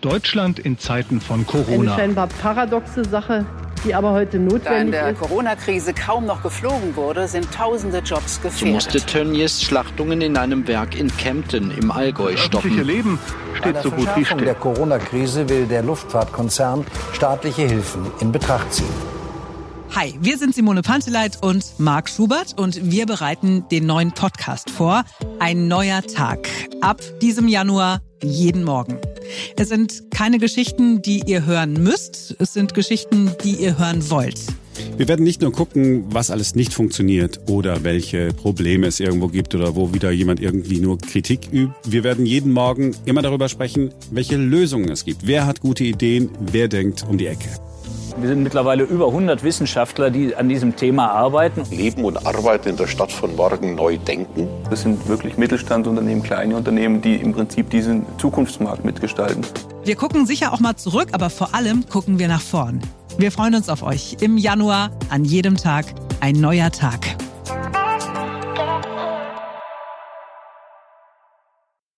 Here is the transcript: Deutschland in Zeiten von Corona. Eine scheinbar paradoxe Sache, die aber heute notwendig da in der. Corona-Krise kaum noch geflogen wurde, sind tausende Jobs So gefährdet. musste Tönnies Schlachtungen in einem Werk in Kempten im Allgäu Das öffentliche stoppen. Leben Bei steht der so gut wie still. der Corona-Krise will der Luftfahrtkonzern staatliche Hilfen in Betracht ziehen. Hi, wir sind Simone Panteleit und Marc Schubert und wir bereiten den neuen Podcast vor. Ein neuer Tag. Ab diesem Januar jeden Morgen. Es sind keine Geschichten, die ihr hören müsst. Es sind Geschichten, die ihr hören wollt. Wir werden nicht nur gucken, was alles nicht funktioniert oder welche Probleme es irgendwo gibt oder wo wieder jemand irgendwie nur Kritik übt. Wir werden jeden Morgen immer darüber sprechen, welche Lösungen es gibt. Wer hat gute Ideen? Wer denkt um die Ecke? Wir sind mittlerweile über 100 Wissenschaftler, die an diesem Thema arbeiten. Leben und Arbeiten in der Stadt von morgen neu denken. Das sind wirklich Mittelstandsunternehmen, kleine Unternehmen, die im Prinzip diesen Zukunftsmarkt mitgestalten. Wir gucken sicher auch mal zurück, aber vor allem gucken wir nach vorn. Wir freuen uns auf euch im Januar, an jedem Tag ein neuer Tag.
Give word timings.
Deutschland 0.00 0.58
in 0.58 0.78
Zeiten 0.78 1.20
von 1.20 1.46
Corona. 1.46 1.92
Eine 1.92 2.00
scheinbar 2.00 2.26
paradoxe 2.26 3.04
Sache, 3.04 3.44
die 3.84 3.94
aber 3.94 4.12
heute 4.12 4.38
notwendig 4.38 4.64
da 4.70 4.76
in 4.80 4.90
der. 4.90 5.14
Corona-Krise 5.14 5.92
kaum 5.94 6.26
noch 6.26 6.42
geflogen 6.42 6.96
wurde, 6.96 7.28
sind 7.28 7.52
tausende 7.52 7.98
Jobs 7.98 8.36
So 8.36 8.42
gefährdet. 8.42 8.74
musste 8.74 9.00
Tönnies 9.00 9.62
Schlachtungen 9.62 10.20
in 10.20 10.36
einem 10.36 10.66
Werk 10.66 10.98
in 10.98 11.14
Kempten 11.16 11.70
im 11.70 11.90
Allgäu 11.90 12.32
Das 12.32 12.46
öffentliche 12.46 12.76
stoppen. 12.76 12.86
Leben 12.86 13.18
Bei 13.52 13.58
steht 13.58 13.74
der 13.76 13.82
so 13.82 13.90
gut 13.90 14.08
wie 14.16 14.24
still. 14.24 14.44
der 14.44 14.54
Corona-Krise 14.54 15.48
will 15.48 15.66
der 15.66 15.82
Luftfahrtkonzern 15.82 16.86
staatliche 17.12 17.62
Hilfen 17.62 18.06
in 18.20 18.32
Betracht 18.32 18.72
ziehen. 18.72 18.88
Hi, 19.94 20.16
wir 20.20 20.38
sind 20.38 20.54
Simone 20.54 20.82
Panteleit 20.82 21.38
und 21.42 21.64
Marc 21.78 22.08
Schubert 22.08 22.58
und 22.58 22.92
wir 22.92 23.06
bereiten 23.06 23.64
den 23.70 23.86
neuen 23.86 24.12
Podcast 24.12 24.70
vor. 24.70 25.02
Ein 25.40 25.66
neuer 25.66 26.02
Tag. 26.02 26.48
Ab 26.80 27.00
diesem 27.20 27.48
Januar 27.48 28.00
jeden 28.22 28.62
Morgen. 28.62 28.98
Es 29.56 29.68
sind 29.68 30.10
keine 30.10 30.38
Geschichten, 30.38 31.02
die 31.02 31.22
ihr 31.26 31.46
hören 31.46 31.74
müsst. 31.74 32.36
Es 32.38 32.54
sind 32.54 32.74
Geschichten, 32.74 33.32
die 33.44 33.54
ihr 33.54 33.78
hören 33.78 34.08
wollt. 34.10 34.40
Wir 34.96 35.08
werden 35.08 35.24
nicht 35.24 35.42
nur 35.42 35.52
gucken, 35.52 36.04
was 36.08 36.30
alles 36.30 36.54
nicht 36.54 36.72
funktioniert 36.72 37.40
oder 37.48 37.84
welche 37.84 38.32
Probleme 38.32 38.86
es 38.86 39.00
irgendwo 39.00 39.28
gibt 39.28 39.54
oder 39.54 39.74
wo 39.74 39.92
wieder 39.92 40.10
jemand 40.10 40.40
irgendwie 40.40 40.80
nur 40.80 40.98
Kritik 40.98 41.48
übt. 41.52 41.74
Wir 41.84 42.04
werden 42.04 42.24
jeden 42.26 42.52
Morgen 42.52 42.94
immer 43.04 43.22
darüber 43.22 43.48
sprechen, 43.48 43.92
welche 44.10 44.36
Lösungen 44.36 44.90
es 44.90 45.04
gibt. 45.04 45.26
Wer 45.26 45.46
hat 45.46 45.60
gute 45.60 45.84
Ideen? 45.84 46.30
Wer 46.40 46.68
denkt 46.68 47.04
um 47.08 47.18
die 47.18 47.26
Ecke? 47.26 47.48
Wir 48.20 48.28
sind 48.28 48.42
mittlerweile 48.42 48.82
über 48.82 49.06
100 49.06 49.42
Wissenschaftler, 49.42 50.10
die 50.10 50.36
an 50.36 50.46
diesem 50.46 50.76
Thema 50.76 51.10
arbeiten. 51.10 51.62
Leben 51.70 52.04
und 52.04 52.26
Arbeiten 52.26 52.68
in 52.68 52.76
der 52.76 52.86
Stadt 52.86 53.10
von 53.10 53.34
morgen 53.34 53.74
neu 53.74 53.96
denken. 53.96 54.46
Das 54.68 54.82
sind 54.82 55.08
wirklich 55.08 55.38
Mittelstandsunternehmen, 55.38 56.22
kleine 56.22 56.54
Unternehmen, 56.54 57.00
die 57.00 57.14
im 57.14 57.32
Prinzip 57.32 57.70
diesen 57.70 58.04
Zukunftsmarkt 58.18 58.84
mitgestalten. 58.84 59.42
Wir 59.84 59.96
gucken 59.96 60.26
sicher 60.26 60.52
auch 60.52 60.60
mal 60.60 60.76
zurück, 60.76 61.08
aber 61.12 61.30
vor 61.30 61.54
allem 61.54 61.88
gucken 61.88 62.18
wir 62.18 62.28
nach 62.28 62.42
vorn. 62.42 62.82
Wir 63.16 63.32
freuen 63.32 63.54
uns 63.54 63.70
auf 63.70 63.82
euch 63.82 64.18
im 64.20 64.36
Januar, 64.36 64.90
an 65.08 65.24
jedem 65.24 65.56
Tag 65.56 65.86
ein 66.20 66.34
neuer 66.34 66.70
Tag. 66.70 67.00